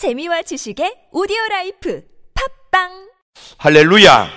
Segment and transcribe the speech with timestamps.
[0.00, 2.02] 재미와 지식의 오디오 life
[2.70, 3.10] 팟빵
[3.58, 4.30] 할렐루야!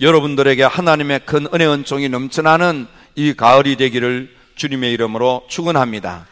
[0.00, 2.86] 여러분들에게 하나님의 큰 은혜 은총이 넘쳐나는
[3.16, 6.28] 이 가을이 되기를 주님의 이름으로 축원합니다.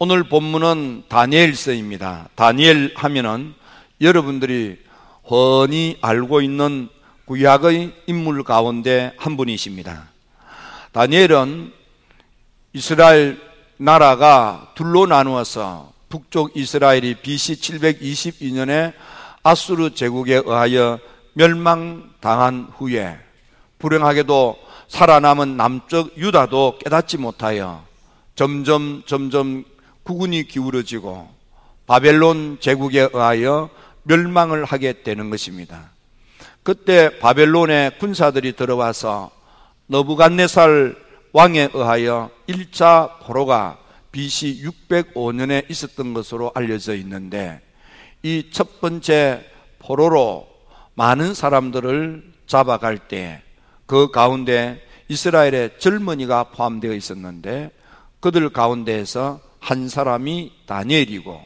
[0.00, 2.30] 오늘 본문은 다니엘서입니다.
[2.34, 3.54] 다니엘 하면은
[4.00, 4.78] 여러분들이
[5.30, 6.88] 훤히 알고 있는
[7.26, 10.08] 구약의 인물 가운데 한 분이십니다.
[10.90, 11.72] 다니엘은
[12.72, 13.40] 이스라엘
[13.76, 18.92] 나라가 둘로 나누어서 북쪽 이스라엘이 BC 722년에
[19.44, 20.98] 아수르 제국에 의하여
[21.34, 23.16] 멸망당한 후에
[23.78, 24.56] 불행하게도
[24.88, 27.84] 살아남은 남쪽 유다도 깨닫지 못하여
[28.34, 29.64] 점점 점점
[30.02, 31.28] 국군이 기울어지고
[31.86, 33.70] 바벨론 제국에 의하여
[34.02, 35.92] 멸망을 하게 되는 것입니다.
[36.64, 39.30] 그때 바벨론의 군사들이 들어와서
[39.86, 40.96] 너부갓네살
[41.32, 43.78] 왕에 의하여 1차 포로가
[44.12, 47.60] BC 605년에 있었던 것으로 알려져 있는데
[48.22, 49.44] 이 첫 번째
[49.78, 50.48] 포로로
[50.94, 53.42] 많은 사람들을 잡아갈 때
[53.90, 57.72] 그 가운데 이스라엘의 젊은이가 포함되어 있었는데
[58.20, 61.42] 그들 가운데에서 한 사람이 다니엘이고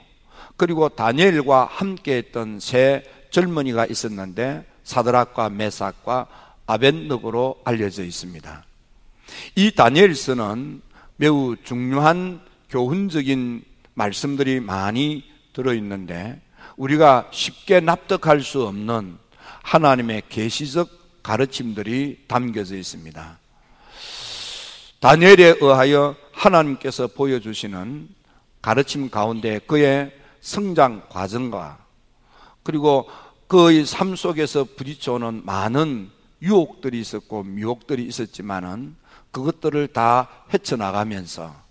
[0.59, 6.27] 그리고 다니엘과 함께 했던 세 젊은이가 있었는데 사드락과 메삭과
[6.67, 8.63] 아벤느고로 알려져 있습니다.
[9.57, 10.83] 이 다니엘서는
[11.17, 12.43] 매우 중요한
[12.75, 13.63] 교훈적인
[13.95, 15.23] 말씀들이 많이
[15.53, 16.43] 들어있는데
[16.77, 19.17] 우리가 쉽게 납득할 수 없는
[19.63, 23.39] 하나님의 계시적 가르침들이 담겨져 있습니다.
[24.99, 28.09] 다니엘에 의하여 하나님께서 보여주시는
[28.61, 31.79] 가르침 가운데 그의 성장 과정과
[32.65, 33.09] 그리고
[33.47, 36.11] 그의 삶 속에서 부딪혀오는 많은
[36.43, 38.97] 유혹들이 있었고 미혹들이 있었지만은
[39.31, 41.64] 그것들을 다 헤쳐나가면서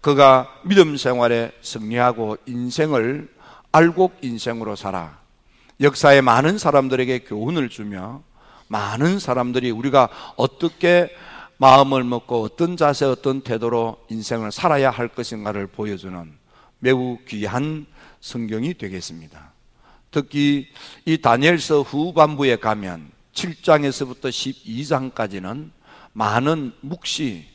[0.00, 3.28] 그가 믿음 생활에 승리하고 인생을
[3.72, 5.18] 알곡 인생으로 살아
[5.80, 8.22] 역사에 많은 사람들에게 교훈을 주며
[8.68, 11.10] 많은 사람들이 우리가 어떻게
[11.58, 16.32] 마음을 먹고 어떤 자세, 어떤 태도로 인생을 살아야 할 것인가를 보여주는
[16.78, 17.86] 매우 귀한
[18.20, 19.52] 성경이 되겠습니다.
[20.10, 20.68] 특히
[21.04, 25.70] 이 다니엘서 후반부에 가면 7장에서부터 12장까지는
[26.12, 27.46] 많은 묵시,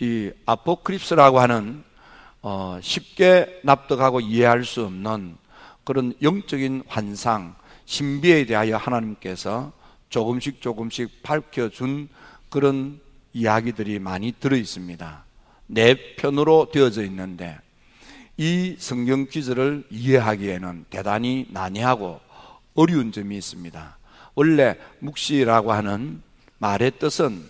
[0.00, 1.82] 이 아포크립스라고 하는
[2.42, 5.36] 어, 쉽게 납득하고 이해할 수 없는
[5.84, 7.54] 그런 영적인 환상,
[7.86, 9.72] 신비에 대하여 하나님께서
[10.08, 12.08] 조금씩 조금씩 밝혀준
[12.50, 13.00] 그런
[13.32, 15.24] 이야기들이 많이 들어 있습니다.
[15.68, 17.58] 네 편으로 되어져 있는데
[18.36, 22.20] 이 성경 기술을 이해하기에는 대단히 난해하고
[22.74, 23.98] 어려운 점이 있습니다.
[24.34, 26.22] 원래 묵시라고 하는
[26.58, 27.48] 말의 뜻은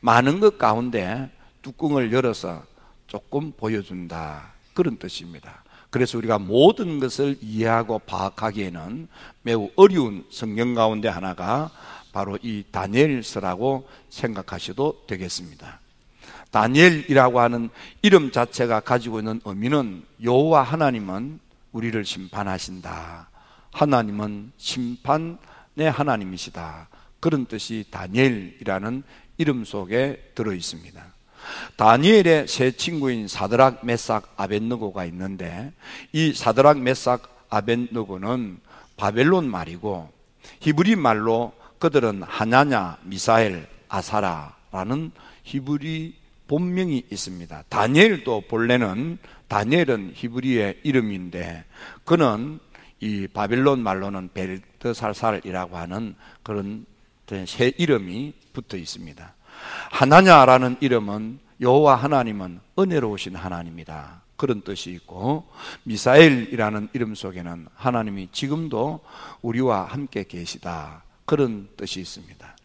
[0.00, 1.30] 많은 것 가운데
[1.66, 2.62] 뚜껑을 열어서
[3.08, 4.52] 조금 보여준다.
[4.72, 5.64] 그런 뜻입니다.
[5.90, 9.08] 그래서 우리가 모든 것을 이해하고 파악하기에는
[9.42, 11.70] 매우 어려운 성경 가운데 하나가
[12.12, 15.80] 바로 이 다니엘서라고 생각하셔도 되겠습니다.
[16.52, 21.40] 다니엘이라고 하는 이름 자체가 가지고 있는 의미는 여호와 하나님은
[21.72, 23.28] 우리를 심판하신다.
[23.72, 26.88] 하나님은 심판의 하나님이시다.
[27.18, 29.02] 그런 뜻이 다니엘이라는
[29.38, 31.15] 이름 속에 들어 있습니다.
[31.76, 35.72] 다니엘의 세 친구인 사드락, 메삭, 아벤느고가 있는데
[36.12, 38.58] 이 사드락, 메삭, 아벤느고는
[38.96, 40.10] 바벨론 말이고
[40.60, 45.12] 히브리 말로 그들은 하냐냐, 미사엘, 아사라라는
[45.44, 46.14] 히브리
[46.48, 47.64] 본명이 있습니다.
[47.68, 49.18] 다니엘도 본래는
[49.48, 51.64] 다니엘은 히브리의 이름인데
[52.04, 52.60] 그는
[53.00, 56.86] 이 바빌론 말로는 벨트살살이라고 하는 그런
[57.46, 59.34] 새 이름이 붙어 있습니다.
[59.90, 64.22] 하나냐라는 이름은 여호와 하나님은 은혜로우신 하나님이다.
[64.36, 65.48] 그런 뜻이 있고
[65.84, 69.00] 미사엘이라는 이름 속에는 하나님이 지금도
[69.42, 71.02] 우리와 함께 계시다.
[71.24, 72.56] 그런 뜻이 있습니다.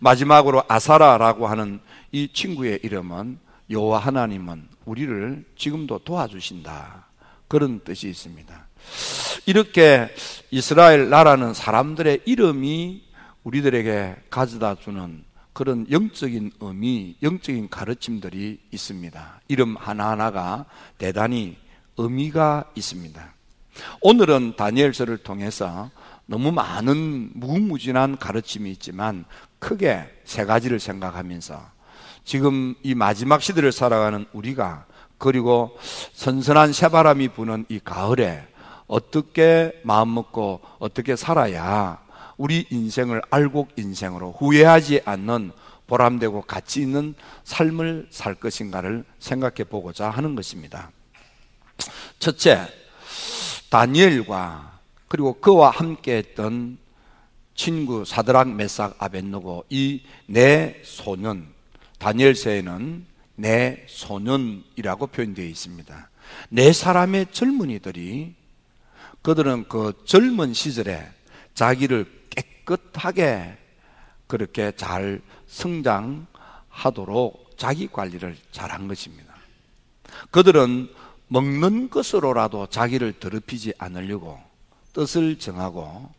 [0.00, 3.38] 마지막으로 아사라라고 하는 이 친구의 이름은
[3.70, 7.06] 여호와 하나님은 우리를 지금도 도와주신다.
[7.48, 8.66] 그런 뜻이 있습니다.
[9.46, 10.08] 이렇게
[10.50, 13.02] 이스라엘 나라는 사람들의 이름이
[13.44, 19.40] 우리들에게 가져다 주는 그런 영적인 의미, 영적인 가르침들이 있습니다.
[19.48, 20.64] 이름 하나하나가
[20.98, 21.56] 대단히
[21.96, 23.34] 의미가 있습니다.
[24.00, 25.90] 오늘은 다니엘서를 통해서
[26.26, 29.24] 너무 많은 무궁무진한 가르침이 있지만
[29.58, 31.60] 크게 세 가지를 생각하면서
[32.24, 34.86] 지금 이 마지막 시대를 살아가는 우리가
[35.18, 35.76] 그리고
[36.14, 38.46] 선선한 새바람이 부는 이 가을에
[38.86, 42.01] 어떻게 마음 먹고 어떻게 살아야
[42.42, 45.52] 우리 인생을 알곡 인생으로 후회하지 않는
[45.86, 50.90] 보람되고 가치 있는 삶을 살 것인가를 생각해 보고자 하는 것입니다.
[52.18, 52.66] 첫째,
[53.70, 56.78] 다니엘과 그리고 그와 함께 했던
[57.54, 61.46] 친구 사드락 메삭 아벤노고 이네 소년
[61.98, 63.06] 다니엘서에는
[63.36, 66.10] 네 소년이라고 표현되어 있습니다.
[66.48, 68.34] 네 사람의 젊은이들이
[69.22, 71.06] 그들은 그 젊은 시절에
[71.54, 72.21] 자기를
[72.66, 73.58] 깨끗하게
[74.26, 79.34] 그렇게 잘 성장하도록 자기 관리를 잘한 것입니다.
[80.30, 80.88] 그들은
[81.28, 84.38] 먹는 것으로라도 자기를 더럽히지 않으려고
[84.92, 86.10] 뜻을 정하고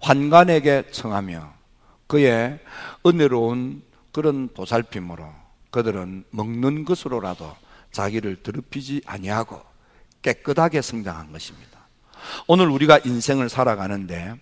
[0.00, 1.52] 환관에게 청하며
[2.06, 2.58] 그의
[3.06, 3.82] 은혜로운
[4.12, 5.24] 그런 보살핌으로
[5.70, 7.54] 그들은 먹는 것으로라도
[7.92, 9.60] 자기를 더럽히지 아니하고
[10.22, 11.78] 깨끗하게 성장한 것입니다.
[12.46, 14.34] 오늘 우리가 인생을 살아가는데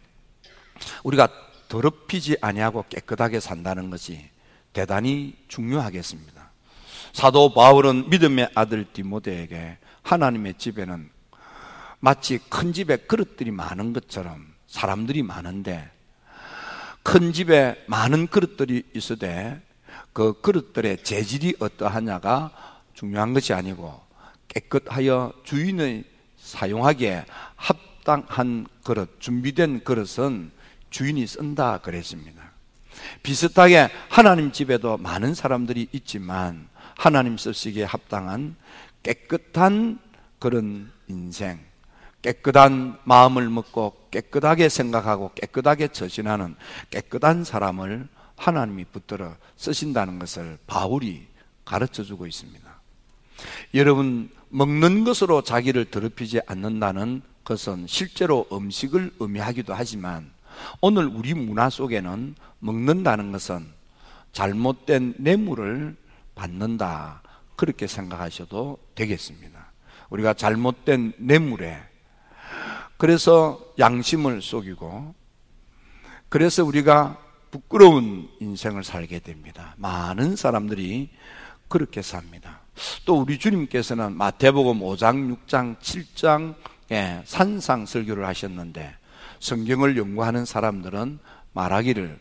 [1.04, 1.28] 우리가
[1.68, 4.28] 더럽히지 아니하고 깨끗하게 산다는 것이
[4.72, 6.50] 대단히 중요하겠습니다.
[7.12, 11.10] 사도 바울은 믿음의 아들 디모데에게 하나님의 집에는
[12.00, 15.90] 마치 큰 집에 그릇들이 많은 것처럼 사람들이 많은데
[17.02, 19.60] 큰 집에 많은 그릇들이 있으되
[20.12, 22.50] 그 그릇들의 재질이 어떠하냐가
[22.94, 24.00] 중요한 것이 아니고
[24.48, 26.04] 깨끗하여 주인의
[26.36, 27.24] 사용하기에
[27.56, 30.50] 합당한 그릇, 준비된 그릇은
[30.90, 32.52] 주인이 쓴다 그랬습니다.
[33.22, 38.56] 비슷하게 하나님 집에도 많은 사람들이 있지만 하나님 쓰시기에 합당한
[39.02, 39.98] 깨끗한
[40.38, 41.60] 그런 인생,
[42.22, 46.56] 깨끗한 마음을 먹고 깨끗하게 생각하고 깨끗하게 처신하는
[46.90, 51.26] 깨끗한 사람을 하나님이 붙들어 쓰신다는 것을 바울이
[51.64, 52.66] 가르쳐 주고 있습니다.
[53.74, 60.30] 여러분, 먹는 것으로 자기를 더럽히지 않는다는 것은 실제로 음식을 의미하기도 하지만
[60.80, 63.66] 오늘 우리 문화 속에는 먹는다는 것은
[64.32, 65.96] 잘못된 뇌물을
[66.34, 67.22] 받는다.
[67.56, 69.72] 그렇게 생각하셔도 되겠습니다.
[70.10, 71.76] 우리가 잘못된 뇌물에
[72.96, 75.14] 그래서 양심을 속이고
[76.28, 77.18] 그래서 우리가
[77.50, 79.74] 부끄러운 인생을 살게 됩니다.
[79.78, 81.10] 많은 사람들이
[81.68, 82.60] 그렇게 삽니다.
[83.04, 88.94] 또 우리 주님께서는 마태복음 5장, 6장, 7장에 산상 설교를 하셨는데
[89.40, 91.18] 성경을 연구하는 사람들은
[91.52, 92.18] 말하기를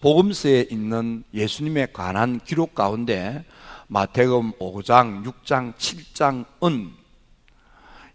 [0.00, 3.44] 복음서에 있는 예수님에 관한 기록 가운데
[3.88, 6.90] 마태복음 5장, 6장, 7장은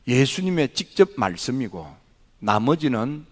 [0.08, 1.88] 예수님의 직접 말씀이고
[2.40, 3.26] 나머지는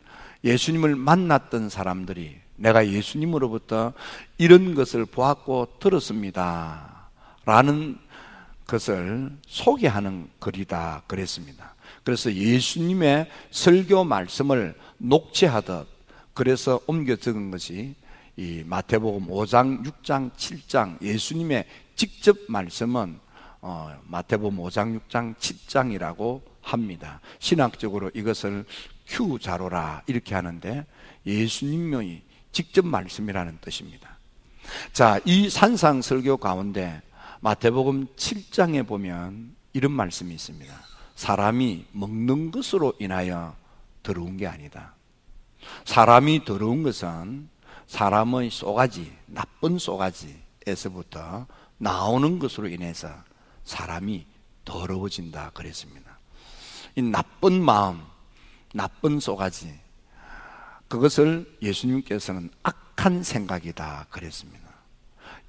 [0.44, 3.94] 예수님을 만났던 사람들이 내가 예수님으로부터
[4.38, 7.10] 이런 것을 보았고 들었습니다.
[7.46, 7.98] 라는
[8.68, 11.76] 것을 소개하는 글이다 그랬습니다.
[12.04, 15.88] 그래서 예수님의 설교 말씀을 녹취하듯
[16.34, 17.96] 그래서 옮겨 적은 것이
[18.38, 21.66] 이 마태복음 5장, 6장, 7장 예수님의
[21.96, 23.20] 직접 말씀은
[23.62, 27.20] 어, 마태복음 5장, 6장, 7장이라고 합니다.
[27.40, 28.66] 신학적으로 이것을
[29.06, 30.86] Q 자로라 이렇게 하는데
[31.26, 34.18] 예수님의 직접 말씀이라는 뜻입니다.
[34.94, 37.02] 자, 이 산상 설교 가운데
[37.42, 40.91] 마태복음 7장에 보면 이런 말씀이 있습니다.
[41.22, 43.56] 사람이 먹는 것으로 인하여
[44.02, 44.96] 더러운 게 아니다.
[45.86, 47.48] 사람이 더러운 것은
[47.86, 51.46] 사람의 쏘가지, 나쁜 쏘가지에서부터
[51.78, 53.08] 나오는 것으로 인해서
[53.66, 54.26] 사람이
[54.66, 56.18] 더러워진다 그랬습니다.
[56.96, 58.02] 이 나쁜 마음,
[58.74, 59.80] 나쁜 쏘가지,
[60.88, 64.68] 그것을 예수님께서는 악한 생각이다 그랬습니다.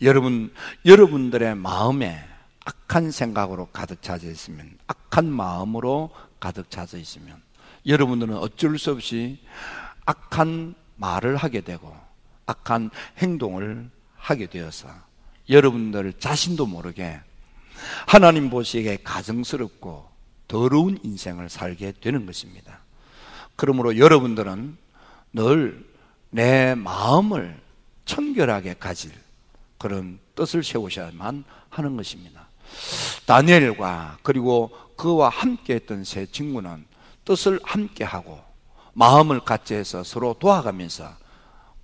[0.02, 0.52] 여러분,
[0.85, 2.28] 여러분들의 마음에
[2.64, 7.40] 악한 생각으로 가득 차져 있으면, 악한 마음으로 가득 차져 있으면,
[7.87, 9.40] 여러분들은 어쩔 수 없이
[10.07, 11.95] 악한 말을 하게 되고,
[12.47, 14.88] 악한 행동을 하게 되어서,
[15.49, 17.21] 여러분들 자신도 모르게
[18.07, 20.09] 하나님 보시기에 가정스럽고
[20.47, 22.78] 더러운 인생을 살게 되는 것입니다.
[23.57, 24.76] 그러므로 여러분들은
[25.33, 25.92] 늘
[26.33, 27.61] 내 마음을
[28.07, 29.12] 청결하게 가질
[29.76, 32.49] 그런 뜻을 세우셔야만 하는 것입니다.
[33.26, 36.86] 다니엘과 그리고 그와 함께 했던 세 친구는
[37.24, 38.40] 뜻을 함께 하고
[38.94, 41.08] 마음을 같이 해서 서로 도와가면서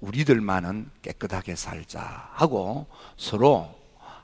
[0.00, 3.74] 우리들만은 깨끗하게 살자 하고 서로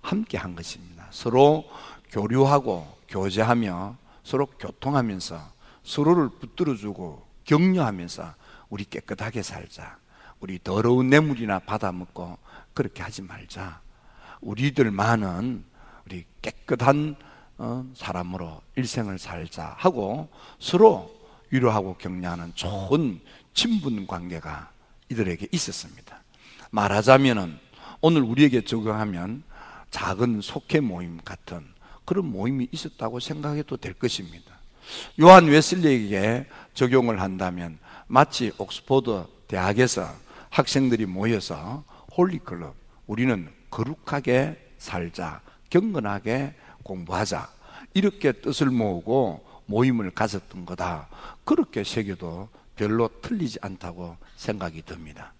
[0.02, 1.06] 함께 한 것입니다.
[1.10, 1.64] 서로
[2.10, 5.52] 교류하고 교제하며 서로 교통하면서
[5.82, 8.34] 서로를 붙들어주고 격려하면서
[8.70, 9.98] 우리 깨끗하게 살자.
[10.40, 12.38] 우리 더러운 뇌물이나 받아먹고
[12.74, 13.80] 그렇게 하지 말자.
[14.40, 15.64] 우리들만은
[16.06, 17.16] 우리 깨끗한
[17.56, 21.14] 어, 사람으로 일생을 살자 하고 서로
[21.50, 23.20] 위로하고 격려하는 좋은
[23.52, 24.70] 친분 관계가
[25.08, 26.22] 이들에게 있었습니다.
[26.70, 27.58] 말하자면은
[28.00, 29.44] 오늘 우리에게 적용하면
[29.90, 31.64] 작은 속회 모임 같은
[32.04, 34.52] 그런 모임이 있었다고 생각해도 될 것입니다.
[35.20, 40.08] 요한 웨슬리에게 적용을 한다면 마치 옥스포드 대학에서
[40.50, 41.84] 학생들이 모여서
[42.16, 42.74] 홀리클럽
[43.06, 45.40] 우리는 거룩하게 살자
[45.74, 46.54] 경건하게
[46.84, 47.48] 공부하자.
[47.94, 51.08] 이렇게 뜻을 모으고 모임을 가졌던 거다.
[51.44, 55.32] 그렇게 새겨도 별로 틀리지 않다고 생각이 듭니다.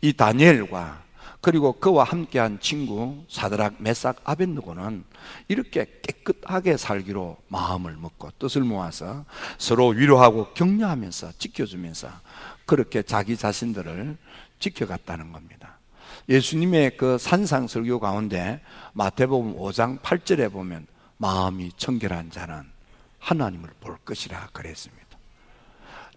[0.00, 1.02] 이 다니엘과
[1.42, 5.04] 그리고 그와 함께한 친구 사드락 메삭 아벤누고는
[5.48, 9.26] 이렇게 깨끗하게 살기로 마음을 먹고 뜻을 모아서
[9.58, 12.08] 서로 위로하고 격려하면서 지켜주면서
[12.64, 14.16] 그렇게 자기 자신들을
[14.58, 15.73] 지켜갔다는 겁니다.
[16.28, 18.60] 예수님의 그 산상 설교 가운데
[18.94, 20.86] 마태복음 5장 8절에 보면
[21.18, 22.62] 마음이 청결한 자는
[23.18, 25.04] 하나님을 볼 것이라 그랬습니다.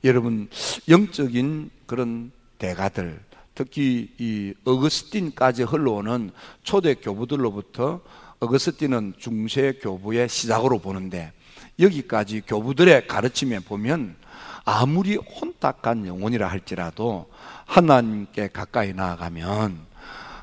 [0.04, 0.50] 여러분
[0.88, 3.20] 영적인 그런 대가들
[3.56, 6.32] 특히 이 어거스틴까지 흘러오는
[6.64, 8.02] 초대 교부들로부터
[8.40, 11.34] 어거스틴은 중세 교부의 시작으로 보는데
[11.80, 14.16] 여기까지 교부들의 가르침에 보면
[14.64, 17.30] 아무리 혼탁한 영혼이라 할지라도
[17.66, 19.87] 하나님께 가까이 나아가면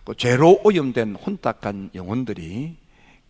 [0.04, 2.76] 그 죄로 오염된 혼탁한 영혼들이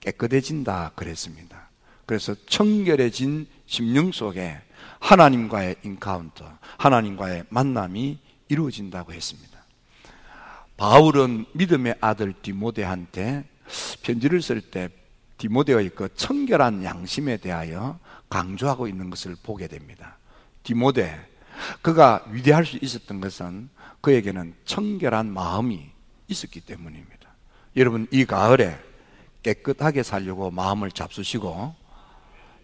[0.00, 1.70] 깨끗해진다 그랬습니다.
[2.04, 4.58] 그래서 청결해진 심령 속에
[4.98, 9.64] 하나님과의 인카운터, 하나님과의 만남이 이루어진다고 했습니다.
[10.76, 13.44] 바울은 믿음의 아들 디모데한테
[14.02, 14.88] 편지를 쓸 때
[15.38, 20.18] 디모데의 그 청결한 양심에 대하여 강조하고 있는 것을 보게 됩니다.
[20.62, 21.28] 디모데,
[21.82, 23.68] 그가 위대할 수 있었던 것은
[24.00, 25.93] 그에게는 청결한 마음이
[26.28, 27.28] 있었기 때문입니다.
[27.76, 28.78] 여러분, 이 가을에
[29.42, 31.74] 깨끗하게 살려고 마음을 잡수시고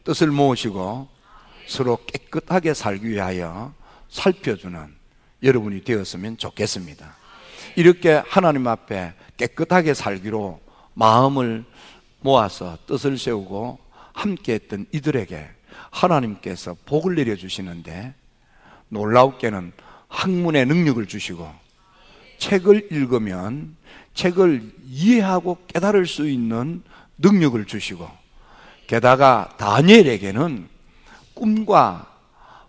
[0.05, 1.09] 뜻을 모으시고
[1.67, 3.75] 서로 깨끗하게 살기 위하여
[4.09, 4.95] 살펴주는
[5.43, 7.17] 여러분이 되었으면 좋겠습니다.
[7.77, 10.61] 이렇게 하나님 앞에 깨끗하게 살기로
[10.95, 11.65] 마음을
[12.21, 13.79] 모아서 뜻을 세우고
[14.13, 15.49] 함께 했던 이들에게
[15.91, 18.15] 하나님께서 복을 내려주시는데
[18.89, 19.73] 놀라우게는
[20.09, 21.49] 학문의 능력을 주시고
[22.41, 23.77] 책을 읽으면
[24.15, 26.83] 책을 이해하고 깨달을 수 있는
[27.19, 28.09] 능력을 주시고
[28.89, 30.69] 게다가 다니엘에게는
[31.35, 32.11] 꿈과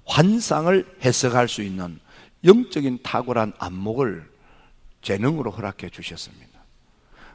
[0.05, 1.99] 환상을 해석할 수 있는
[2.43, 4.29] 영적인 탁월한 안목을
[5.01, 6.51] 재능으로 허락해 주셨습니다.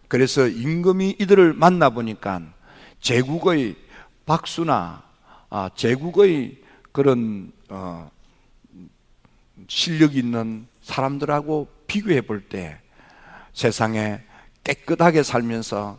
[0.08, 2.42] 그래서 임금이 이들을 만나 보니까
[3.00, 3.76] 제국의
[4.24, 5.02] 박수나
[5.48, 6.62] 아, 제국의
[6.92, 8.10] 그런 어,
[9.68, 12.78] 실력 있는 사람들하고 비교해 볼 때
[13.52, 14.20] 세상에
[14.64, 15.98] 깨끗하게 살면서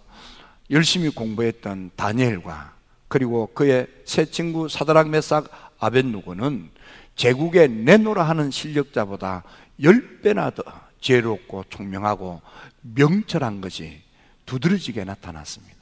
[0.70, 2.76] 열심히 공부했던 다니엘과
[3.08, 6.70] 그리고 그의 새 친구 사드락 메삭 아벤누고는
[7.16, 9.44] 제국에 내노라 하는 실력자보다
[9.80, 10.64] 10배나 더
[11.02, 12.42] 지혜롭고 총명하고
[12.82, 14.02] 명철한 것이
[14.46, 15.76] 두드러지게 나타났습니다.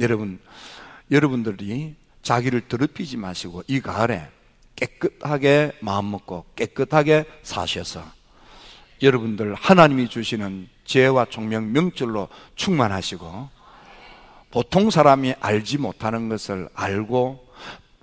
[0.00, 0.38] 여러분,
[1.10, 4.28] 여러분들이 자기를 더럽히지 마시고 이 가을에
[4.76, 8.17] 깨끗하게 마음 먹고 깨끗하게 사셔서
[9.02, 13.48] 여러분들 하나님이 주시는 지혜와 총명 명철로 충만하시고
[14.50, 17.46] 보통 사람이 알지 못하는 것을 알고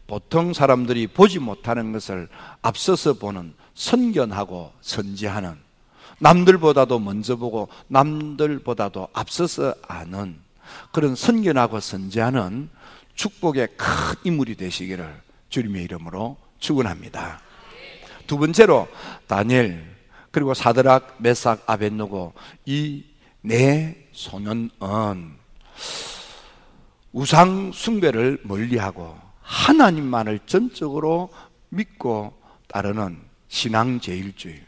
[0.08, 2.28] 보통 사람들이 보지 못하는 것을
[2.62, 5.58] 앞서서 보는 선견하고 선지하는
[6.20, 10.40] 남들보다도 먼저 보고 남들보다도 앞서서 아는
[10.92, 12.70] 그런 선견하고 선지하는
[13.16, 13.88] 축복의 큰
[14.24, 17.42] 인물이 되시기를 주님의 이름으로 축원합니다.
[18.28, 18.88] 두 번째로
[19.28, 19.95] 다니엘
[20.36, 22.34] 그리고 사드락 메삭 아벤노고
[22.66, 23.16] 이
[23.46, 24.72] 네 소년은
[27.14, 31.32] 우상 숭배를 멀리하고 하나님만을 전적으로
[31.70, 32.34] 믿고
[32.68, 34.64] 따르는 신앙 제일주의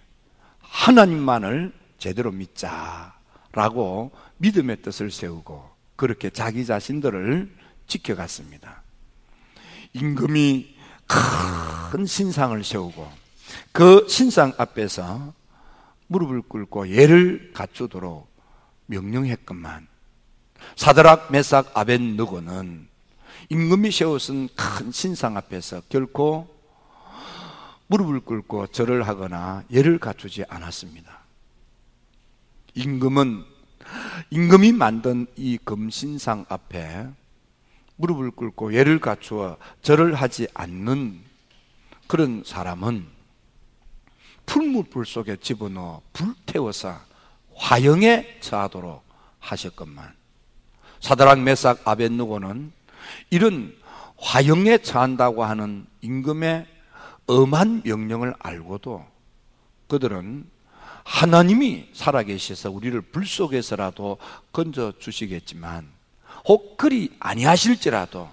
[0.60, 7.52] 하나님만을 제대로 믿자라고 믿음의 뜻을 세우고 그렇게 자기 자신들을
[7.88, 8.84] 지켜갔습니다.
[9.94, 10.76] 임금이
[11.92, 13.12] 큰 신상을 세우고
[13.72, 15.34] 그 신상 앞에서
[16.08, 18.30] 무릎을 꿇고 예를 갖추도록
[18.88, 19.88] 명령했건만
[20.76, 22.88] 사드락 메삭 아벤 느고는
[23.50, 26.56] 임금이 세웠은 큰 신상 앞에서 결코
[27.88, 31.20] 무릎을 꿇고 절을 하거나 예를 갖추지 않았습니다.
[32.74, 33.44] 임금은
[34.30, 37.08] 임금이 만든 이 금신상 앞에
[37.96, 41.22] 무릎을 꿇고 예를 갖추어 절을 하지 않는
[42.08, 43.17] 그런 사람은
[44.48, 47.00] 풀무불 속에 집어넣어 불태워서
[47.54, 49.04] 화형에 처하도록
[49.40, 50.12] 하셨건만.
[51.00, 52.72] 사드락 메삭 아벤누고는
[53.30, 53.76] 이런
[54.18, 56.66] 화형에 처한다고 하는 임금의
[57.28, 59.06] 엄한 명령을 알고도
[59.88, 60.50] 그들은
[61.04, 64.18] 하나님이 살아계셔서 우리를 불 속에서라도
[64.52, 65.88] 건져 주시겠지만
[66.48, 68.30] 혹 그리 아니하실지라도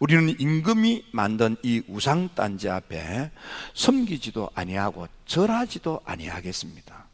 [0.00, 3.30] 우리는 임금이 만든 이 우상단지 앞에
[3.74, 7.04] 섬기지도 아니하고 절하지도 아니하겠습니다.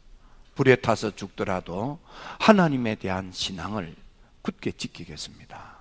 [0.55, 1.99] 불에 타서 죽더라도
[2.39, 3.95] 하나님에 대한 신앙을
[4.41, 5.77] 굳게 지키겠습니다.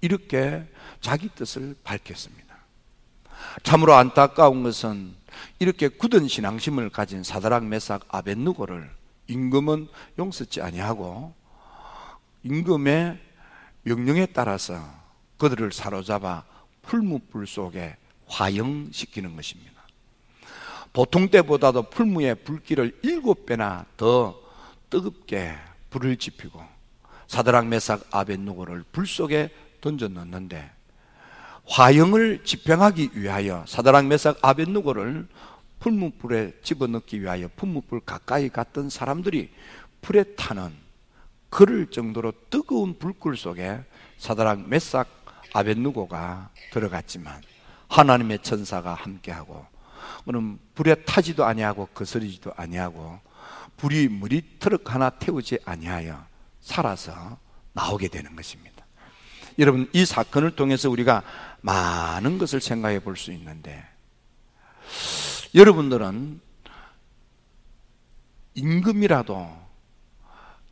[0.00, 0.64] 이렇게
[1.00, 2.56] 자기 뜻을 밝혔습니다.
[3.62, 5.14] 참으로 안타까운 것은
[5.58, 8.90] 이렇게 굳은 신앙심을 가진 사다락 메삭 아벤누고를
[9.28, 9.88] 임금은
[10.18, 11.34] 용서치 아니하고
[12.44, 13.20] 임금의
[13.82, 15.01] 명령에 따라서
[15.42, 16.44] 그들을 사로잡아
[16.82, 17.96] 풀무불 속에
[18.28, 19.72] 화영시키는 것입니다.
[20.92, 24.40] 보통 때보다도 풀무의 불길을 일곱 배나 더
[24.88, 25.56] 뜨겁게
[25.90, 26.62] 불을 지피고
[27.26, 30.70] 사드락 메삭 아벤누고를 불 속에 던져 넣는데
[31.66, 35.26] 화영을 집행하기 위하여 사드락 메삭 아벤누고를
[35.80, 39.50] 풀무불에 집어넣기 위하여 풀무불 가까이 갔던 사람들이
[40.02, 40.72] 불에 타는
[41.50, 43.80] 그럴 정도로 뜨거운 불굴 속에
[44.18, 45.21] 사드락 메삭
[45.52, 47.40] 아벤누고가 들어갔지만
[47.88, 49.66] 하나님의 천사가 함께하고
[50.24, 53.20] 그럼 불에 타지도 아니하고 거스리지도 아니하고
[53.76, 56.24] 불이 머리 트럭 하나 태우지 아니하여
[56.60, 57.38] 살아서
[57.72, 58.84] 나오게 되는 것입니다.
[59.58, 61.22] 여러분 이 사건을 통해서 우리가
[61.60, 63.84] 많은 것을 생각해 볼 수 있는데
[65.54, 66.40] 여러분들은
[68.54, 69.62] 임금이라도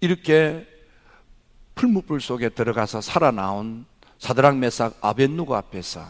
[0.01, 0.67] 이렇게
[1.75, 3.87] 풀무불 속에 들어가서 살아나온
[4.21, 6.05] 사드락 메삭 아벤누고 앞에서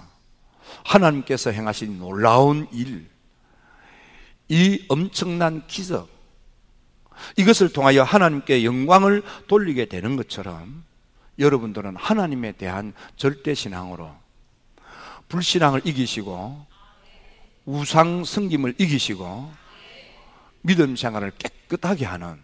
[0.84, 3.08] 하나님께서 행하신 놀라운 일,
[4.48, 6.08] 이 엄청난 기적,
[7.36, 10.84] 이것을 통하여 하나님께 영광을 돌리게 되는 것처럼
[11.38, 14.12] 여러분들은 하나님에 대한 절대 신앙으로
[15.28, 16.66] 불신앙을 이기시고
[17.64, 19.52] 우상 성김을 이기시고
[20.62, 22.40] 믿음 생활을 깨끗하게 하는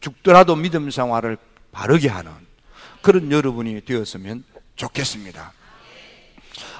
[0.00, 1.38] 죽더라도 믿음 생활을
[1.72, 2.53] 바르게 하는
[3.04, 4.44] 그런 여러분이 되었으면
[4.76, 5.52] 좋겠습니다.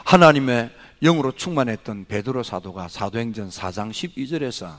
[0.07, 0.71] 하나님의
[1.03, 4.75] 영으로 충만했던 베드로 사도가 사도행전 4장 12절에서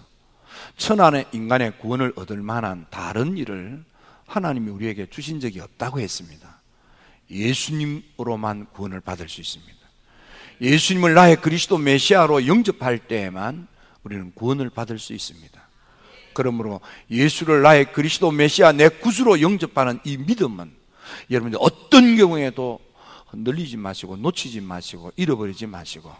[0.75, 3.83] 천안의 인간의 구원을 얻을 만한 다른 일을
[4.25, 6.61] 하나님이 우리에게 주신 적이 없다고 했습니다.
[7.29, 9.77] 예수님으로만 구원을 받을 수 있습니다.
[10.61, 13.67] 예수님을 나의 그리스도 메시아로 영접할 때에만
[14.01, 15.61] 우리는 구원을 받을 수 있습니다.
[16.33, 16.81] 그러므로
[17.11, 20.84] 예수를 나의 그리스도 메시아 내 구주로 영접하는 이 믿음은
[21.29, 22.79] 여러분들 어떤 경우에도
[23.27, 26.11] 흔들리지 마시고 놓치지 마시고 잃어버리지 마시고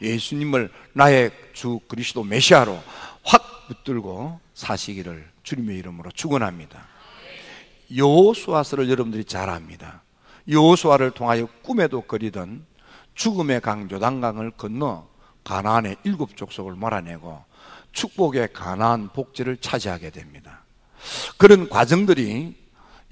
[0.00, 2.78] 예수님을 나의 주 그리스도 메시아로
[3.22, 6.86] 확 붙들고 사시기를 주님의 이름으로 축원합니다.
[7.94, 10.02] 여호수아서를 여러분들이 잘 압니다.
[10.48, 12.64] 여호수아를 통하여 꿈에도 그리던
[13.14, 15.08] 죽음의 강 요단강을 건너
[15.44, 17.44] 가나안의 일곱 족속을 몰아내고
[17.92, 20.64] 축복의 가나안 복지를 차지하게 됩니다.
[21.36, 22.61] 그런 과정들이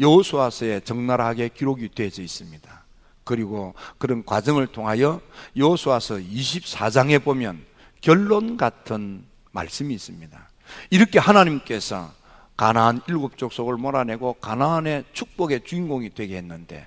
[0.00, 2.84] 여호수아서에 적나라하게 기록이 되어 있습니다.
[3.24, 5.20] 그리고 그런 과정을 통하여
[5.56, 7.64] 여호수아서 24장에 보면
[8.00, 10.48] 결론 같은 말씀이 있습니다.
[10.90, 12.12] 이렇게 하나님께서
[12.56, 16.86] 가나안 일곱 족속을 몰아내고 가나안의 축복의 주인공이 되게 했는데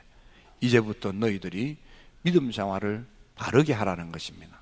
[0.61, 1.77] 이제부터 너희들이
[2.21, 4.61] 믿음 생활을 바르게 하라는 것입니다.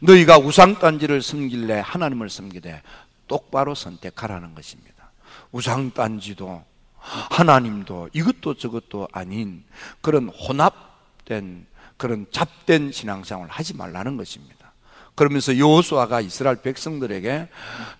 [0.00, 2.82] 너희가 우상단지를 섬길래 하나님을 섬기되
[3.26, 5.10] 똑바로 선택하라는 것입니다.
[5.52, 6.64] 우상단지도
[7.04, 9.62] 하나님도 이것도 저것도 아닌
[10.00, 14.72] 그런 혼합된 그런 잡된 신앙생활을 하지 말라는 것입니다.
[15.14, 17.48] 그러면서 여호수아가 이스라엘 백성들에게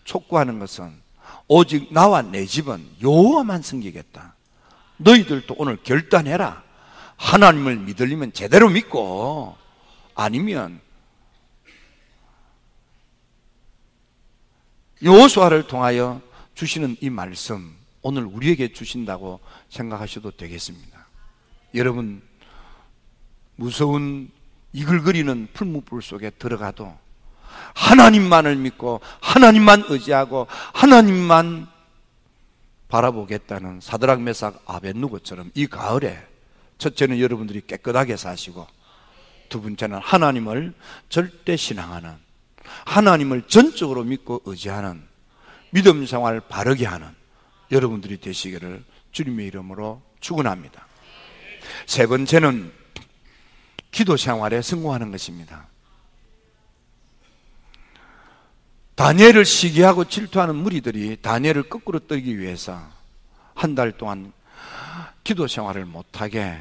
[0.04, 0.92] 촉구하는 것은
[1.46, 4.34] 오직 나와 내 집은 여호와만 섬기겠다.
[4.96, 6.62] 너희들도 오늘 결단해라.
[7.16, 9.56] 하나님을 믿으려면 제대로 믿고
[10.14, 10.80] 아니면
[15.02, 16.20] 여호수아를 통하여
[16.54, 19.40] 주시는 이 말씀 오늘 우리에게 주신다고
[19.70, 21.06] 생각하셔도 되겠습니다.
[21.74, 22.22] 여러분
[23.56, 24.30] 무서운
[24.74, 26.94] 이글거리는 풀무불 속에 들어가도
[27.74, 31.66] 하나님만을 믿고 하나님만 의지하고 하나님만
[32.88, 36.26] 바라보겠다는 사드락 메삭 아벤누고처럼 이 가을에
[36.76, 38.66] 첫째는 여러분들이 깨끗하게 사시고
[39.48, 40.74] 두 번째는 하나님을
[41.08, 42.12] 절대 신앙하는
[42.84, 45.02] 하나님을 전적으로 믿고 의지하는
[45.70, 47.23] 믿음 생활을 바르게 하는
[47.74, 50.87] 여러분들이 되시기를 주님의 이름으로 축원합니다.
[51.87, 52.72] 세 번째는
[53.90, 55.66] 기도 생활에 성공하는 것입니다.
[58.94, 62.80] 다니엘을 시기하고 질투하는 무리들이 다니엘을 거꾸로 떨기 위해서
[63.54, 64.32] 한 달 동안
[65.24, 66.56] 기도 생활을 못하게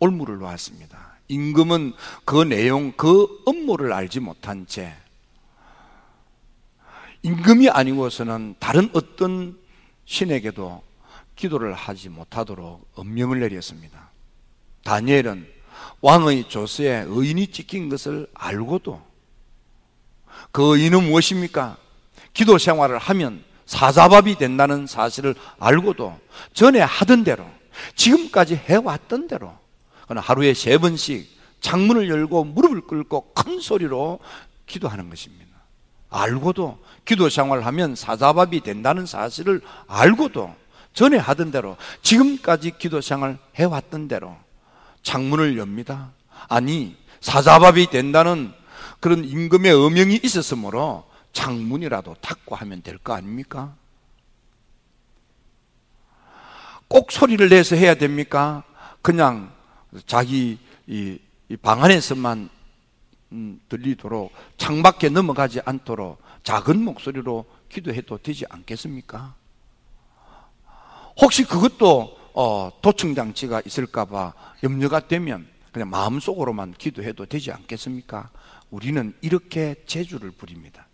[0.00, 1.18] 올무를 놓았습니다.
[1.28, 4.94] 임금은 그 내용, 그 업무를 알지 못한 채
[7.22, 9.58] 임금이 아니고서는 다른 어떤
[10.08, 10.82] 신에게도
[11.36, 14.10] 기도를 하지 못하도록 엄명을 내렸습니다.
[14.82, 15.46] 다니엘은
[16.00, 19.00] 왕의 조서에 의인이 찍힌 것을 알고도
[20.50, 21.76] 그 의인은 무엇입니까?
[22.32, 26.18] 기도 생활을 하면 사자밥이 된다는 사실을 알고도
[26.54, 27.46] 전에 하던 대로
[27.94, 29.54] 지금까지 해왔던 대로
[30.08, 31.28] 하루에 세 번씩
[31.60, 34.20] 창문을 열고 무릎을 꿇고 큰 소리로
[34.66, 35.47] 기도하는 것입니다.
[36.10, 40.54] 알고도 기도 생활을 하면 사자밥이 된다는 사실을 알고도
[40.92, 44.36] 전에 하던 대로 지금까지 기도 생활 해왔던 대로
[45.02, 46.10] 창문을 엽니다.
[46.48, 48.52] 아니 사자밥이 된다는
[49.00, 53.74] 그런 임금의 어명이 있었으므로 창문이라도 닫고 하면 될 거 아닙니까?
[56.88, 58.64] 꼭 소리를 내서 해야 됩니까?
[59.02, 59.52] 그냥
[60.06, 61.18] 자기 이,
[61.62, 62.48] 방 안에서만
[63.32, 69.34] 음, 들리도록 창밖에 넘어가지 않도록 작은 목소리로 기도해도 되지 않겠습니까?
[71.20, 78.30] 혹시 그것도 어, 도청 장치가 있을까봐 염려가 되면 그냥 마음속으로만 기도해도 되지 않겠습니까?
[78.70, 80.86] 우리는 이렇게 재주를 부립니다.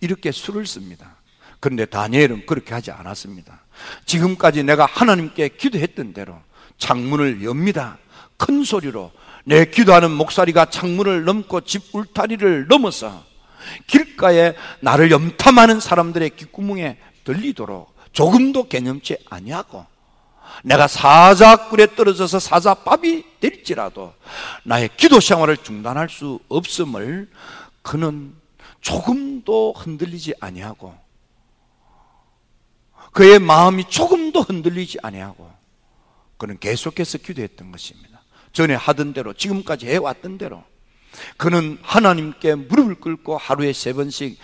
[0.00, 1.16] 이렇게 수를 씁니다.
[1.58, 3.60] 그런데 다니엘은 그렇게 하지 않았습니다.
[4.04, 6.40] 지금까지 내가 하나님께 기도했던 대로
[6.78, 7.98] 창문을 엽니다.
[8.36, 9.12] 큰 소리로
[9.44, 13.24] 내 기도하는 목소리가 창문을 넘고 집 울타리를 넘어서
[13.86, 19.86] 길가에 나를 염탐하는 사람들의 귓구멍에 들리도록 조금도 개념치 아니하고
[20.64, 24.14] 내가 사자꿀에 떨어져서 사자밥이 될지라도
[24.64, 27.30] 나의 기도 생활을 중단할 수 없음을
[27.82, 28.34] 그는
[28.80, 30.94] 조금도 흔들리지 아니하고
[33.12, 35.50] 그의 마음이 조금도 흔들리지 아니하고
[36.36, 38.11] 그는 계속해서 기도했던 것입니다.
[38.52, 40.62] 전에 하던 대로 지금까지 해왔던 대로
[41.36, 44.38] 그는 하나님께 무릎을 꿇고 하루에 세 번씩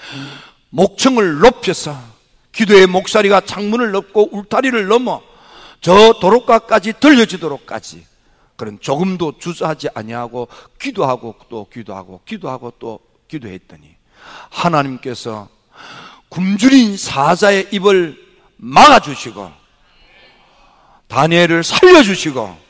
[0.71, 1.97] 목청을 높여서
[2.53, 5.23] 기도의 목소리가 창문을 넘고 울타리를 넘어
[5.81, 8.05] 저 도로가까지 들려지도록까지
[8.57, 10.49] 그런 조금도 주저하지 아니하고
[10.81, 13.95] 기도하고 또 기도하고 기도하고 또 기도했더니
[14.51, 15.49] 하나님께서
[16.29, 18.19] 굶주린 사자의 입을
[18.57, 19.51] 막아주시고
[21.07, 22.68] 다니엘을 살려주시고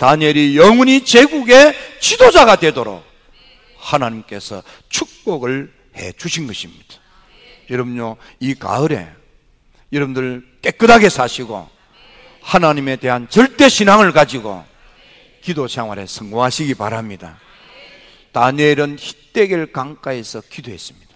[0.00, 3.04] 다니엘이 영원히 제국의 지도자가 되도록
[3.76, 6.86] 하나님께서 축복을 해 주신 것입니다.
[7.68, 9.12] 여러분요, 이 가을에
[9.92, 11.68] 여러분들 깨끗하게 사시고
[12.40, 14.64] 하나님에 대한 절대 신앙을 가지고
[15.42, 17.38] 기도 생활에 성공하시기 바랍니다.
[18.32, 21.10] 다니엘은 히데겔 강가에서 기도했습니다.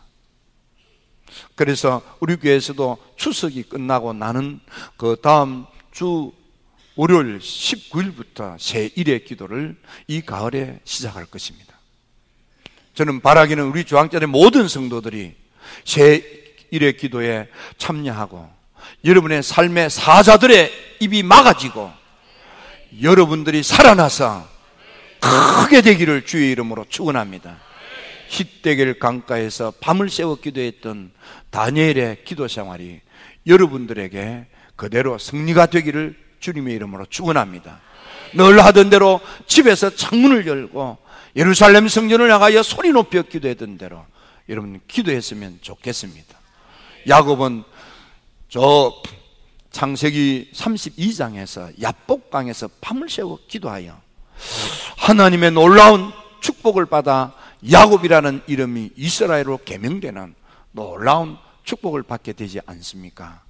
[1.55, 4.61] 그래서 우리 교회에서도 추석이 끝나고 나는
[4.99, 6.33] 그 다음 주
[6.97, 9.77] 월요일 19일부터 새 일의 기도를
[10.07, 11.75] 이 가을에 시작할 것입니다.
[12.95, 15.35] 저는 바라기는 우리 주황자의 모든 성도들이
[15.85, 16.23] 새
[16.71, 18.49] 일의 기도에 참여하고
[19.05, 21.91] 여러분의 삶의 사자들의 입이 막아지고
[23.03, 24.49] 여러분들이 살아나서
[25.21, 27.59] 크게 되기를 주의 이름으로 축원합니다.
[28.29, 31.13] 히데겔 강가에서 밤을 새워 기도했던
[31.51, 33.01] 다니엘의 기도 생활이
[33.47, 37.81] 여러분들에게 그대로 승리가 되기를 주님의 이름으로 축원합니다.
[38.35, 40.99] 늘 하던 대로 집에서 창문을 열고
[41.37, 44.05] 예루살렘 성전을 나가여 소리 높여 기도했던 대로
[44.51, 46.37] 여러분 기도했으면 좋겠습니다.
[47.09, 47.65] 야곱은
[48.51, 48.93] 저
[49.71, 53.99] 창세기 32장에서 야복강에서 밤을 새워 기도하여
[54.99, 57.33] 하나님의 놀라운 축복을 받아
[57.71, 60.35] 야곱이라는 이름이 이스라엘로 개명되는
[60.73, 63.41] 놀라운 축복을 받게 되지 않습니까?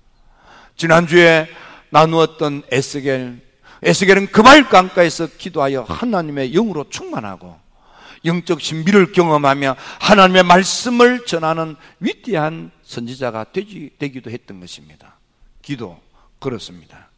[0.76, 1.48] 지난주에
[1.94, 3.40] 나누었던 에스겔
[3.80, 7.56] 에스겔은 그발 강가에서 기도하여 하나님의 영으로 충만하고
[8.24, 15.18] 영적 신비를 경험하며 하나님의 말씀을 전하는 위대한 선지자가 되기, 되기도 했던 것입니다.
[15.62, 16.00] 기도
[16.40, 17.10] 그렇습니다.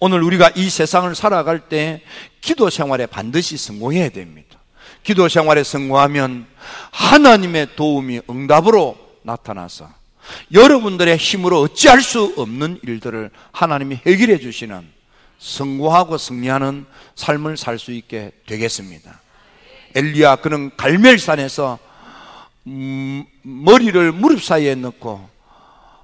[0.00, 2.02] 오늘 우리가 이 세상을 살아갈 때
[2.40, 4.58] 기도 생활에 반드시 성공해야 됩니다.
[5.04, 6.46] 기도 생활에 성공하면
[6.90, 9.97] 하나님의 도움이 응답으로 나타나서
[10.52, 14.86] 여러분들의 힘으로 어찌할 수 없는 일들을 하나님이 해결해 주시는
[15.38, 19.20] 성공하고 승리하는 삶을 살 수 있게 되겠습니다.
[19.94, 21.78] 엘리야 그는 갈멜산에서
[22.66, 25.28] 음, 머리를 무릎 사이에 넣고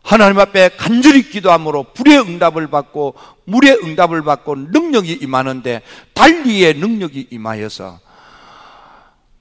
[0.03, 5.83] 하나님 앞에 간절히 기도함으로 불의 응답을 받고 물의 응답을 받고 능력이 임하는데
[6.15, 8.01] 달리의 능력이 임하여서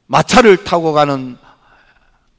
[0.07, 1.37] 마차를 타고 가는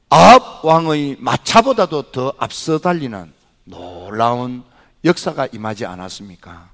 [0.09, 3.31] 아합 왕의 마차보다도 더 앞서 달리는
[3.65, 4.63] 놀라운
[5.03, 6.69] 역사가 임하지 않았습니까?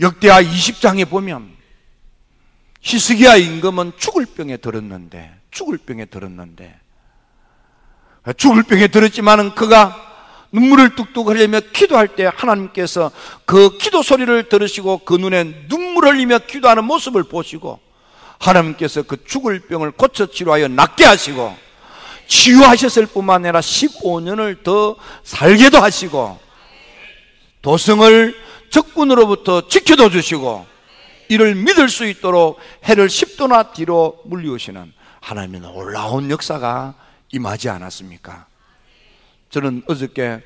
[0.00, 1.54] 역대하 20장에 보면
[2.80, 6.80] 히스기야 임금은 죽을 병에 들었는데 죽을 병에 들었는데
[8.36, 10.00] 죽을 병에 들었지만은 그가
[10.50, 13.10] 눈물을 뚝뚝 흘리며 기도할 때 하나님께서
[13.44, 17.80] 그 기도 소리를 들으시고 그 눈에 눈물 흘리며 기도하는 모습을 보시고
[18.38, 21.56] 하나님께서 그 죽을 병을 고쳐 치료하여 낫게 하시고
[22.26, 26.38] 치유하셨을 뿐만 아니라 15년을 더 살게도 하시고
[27.62, 28.34] 도성을
[28.70, 30.66] 적군으로부터 지켜도 주시고
[31.28, 36.94] 이를 믿을 수 있도록 해를 10도나 뒤로 물리우시는 하나님의 놀라운 역사가
[37.32, 38.46] 임하지 않았습니까?
[39.50, 40.42] 저는 어저께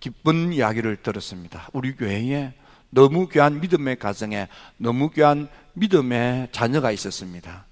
[0.00, 1.68] 기쁜 이야기를 들었습니다.
[1.72, 2.52] 우리 교회에
[2.90, 7.66] 너무 귀한 믿음의 가정에 너무 귀한 믿음의 자녀가 있었습니다.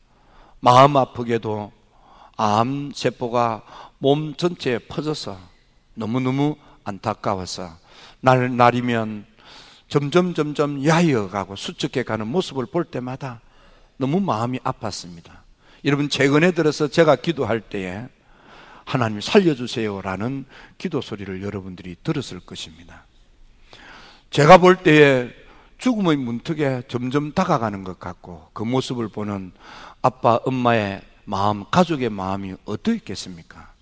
[0.60, 1.72] 마음 아프게도
[2.36, 3.62] 암 세포가
[3.98, 5.38] 몸 전체에 퍼져서
[5.94, 7.78] 너무너무 안타까워서
[8.20, 9.26] 날, 날이면
[9.88, 13.40] 점점 점점 야이어가고 수척해 가는 모습을 볼 때마다
[13.96, 15.30] 너무 마음이 아팠습니다.
[15.84, 18.08] 여러분 최근에 들어서 제가 기도할 때에
[18.84, 20.46] 하나님 살려주세요라는
[20.78, 23.03] 기도 소리를 여러분들이 들었을 것입니다.
[24.34, 25.30] 제가 볼 때에
[25.78, 29.52] 죽음의 문턱에 점점 다가가는 것 같고 그 모습을 보는
[30.02, 33.72] 아빠, 엄마의 마음, 가족의 마음이 어떻겠습니까?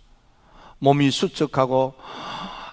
[0.78, 1.94] 몸이 수척하고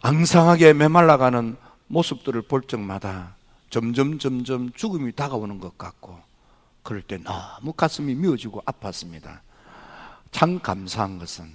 [0.02, 1.56] 앙상하게 메말라가는
[1.88, 3.38] 모습들을 볼 적마다
[3.70, 6.20] 점점 점점 죽음이 다가오는 것 같고
[6.84, 9.40] 그럴 때 너무 가슴이 미어지고 아팠습니다.
[10.32, 11.46] 참 감사한 것은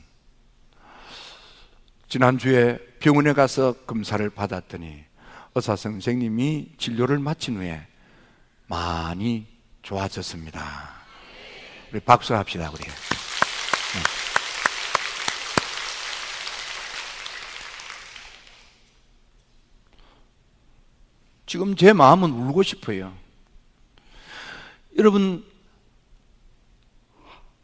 [2.09, 5.13] 지난주에 병원에 가서 검사를 받았더니
[5.55, 7.87] 의사 선생님이 진료를 마친 후에
[8.67, 9.47] 많이
[9.83, 10.61] 좋아졌습니다.
[11.93, 12.83] 우리 박수합시다, 우리.
[12.83, 12.91] 네.
[21.47, 23.13] 지금 제 마음은 울고 싶어요.
[24.99, 25.45] 여러분,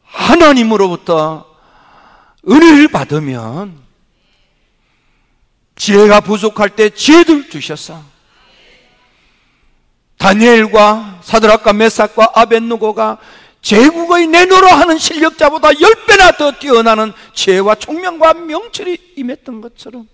[0.05, 1.47] 하나님으로부터
[2.49, 3.90] 은혜를 받으면
[5.81, 8.05] 지혜가 부족할 때 지혜를 주셨어.
[10.19, 13.17] 다니엘과 사드락과 메삭과 아벤누고가
[13.63, 20.07] 제국의 내노라 하는 실력자보다 열 배나 더 뛰어나는 지혜와 총명과 명철이 임했던 것처럼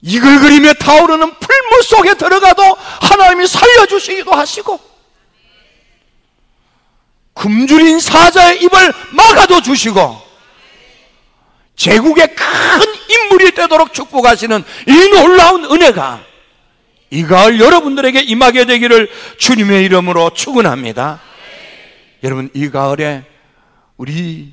[0.00, 2.62] 이글거리며 타오르는 풀물 속에 들어가도
[3.02, 4.80] 하나님이 살려주시기도 하시고
[7.34, 10.23] 굶주린 사자의 입을 막아도 주시고
[11.76, 12.44] 제국의 큰
[13.08, 16.20] 인물이 되도록 축복하시는 이 놀라운 은혜가
[17.10, 19.08] 이 가을 여러분들에게 임하게 되기를
[19.38, 21.20] 주님의 이름으로 축원합니다.
[22.22, 23.24] 여러분 이 가을에
[23.96, 24.52] 우리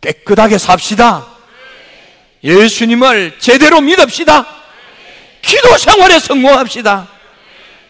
[0.00, 1.26] 깨끗하게 삽시다.
[2.44, 4.46] 예수님을 제대로 믿읍시다.
[5.42, 7.08] 기도 생활에 성공합시다.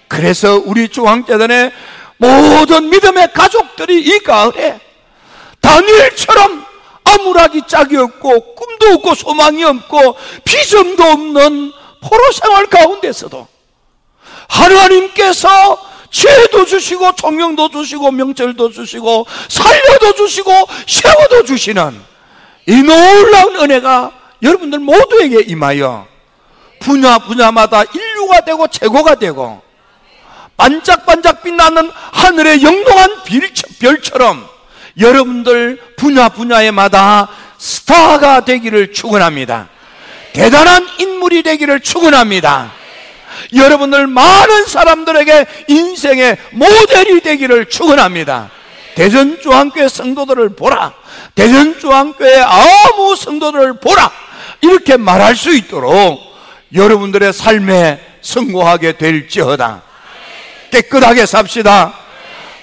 [0.07, 1.73] 그래서 우리 중앙재단의
[2.17, 4.81] 모든 믿음의 가족들이 이 가을에
[5.61, 6.68] 다니엘처럼
[7.15, 13.47] 아무라기 짝이 없고 꿈도 없고 소망이 없고 비전도 없는 포로 생활 가운데서도
[14.49, 20.51] 하나님께서 지혜도 주시고 총명도 주시고 명철도 주시고 살려도 주시고
[20.87, 22.01] 세워도 주시는
[22.67, 26.07] 이 놀라운 은혜가 여러분들 모두에게 임하여
[26.81, 29.61] 분야 분야마다 인류가 되고 최고가 되고
[30.57, 33.23] 반짝반짝 빛나는 하늘의 영롱한
[33.81, 34.49] 별처럼
[34.99, 39.69] 여러분들 분야 분야에마다 스타가 되기를 축원합니다.
[40.33, 42.73] 대단한 인물이 되기를 축원합니다.
[43.55, 48.51] 여러분들 많은 사람들에게 인생의 모델이 되기를 축원합니다.
[48.95, 50.93] 대전중앙교회 성도들을 보라.
[51.35, 54.11] 대전중앙교회 아무 성도들을 보라.
[54.61, 56.21] 이렇게 말할 수 있도록
[56.75, 59.83] 여러분들의 삶에 성공하게 될지어다.
[60.71, 61.95] 깨끗하게 삽시다.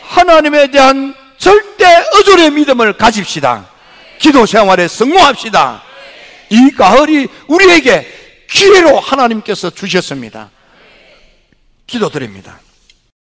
[0.04, 3.70] 하나님에 대한 절대 의존의 믿음을 가집시다.
[4.18, 5.84] 기도 생활에 성공합시다.
[6.50, 8.08] 이 가을이 우리에게
[8.50, 10.50] 기회로 하나님께서 주셨습니다.
[11.86, 12.60] 기도드립니다.